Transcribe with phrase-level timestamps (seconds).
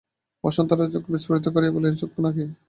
[0.43, 2.43] বসন্ত রায় চক্ষু বিস্ফারিত করিয়া কহিলেন, সত্য নাকি?